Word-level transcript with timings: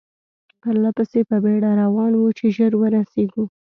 پر 0.61 0.75
پله 0.79 0.89
په 1.29 1.37
بېړه 1.43 1.71
روان 1.81 2.11
وو، 2.15 2.27
چې 2.37 2.45
ژر 2.55 2.71
ورسېږو. 2.77 3.43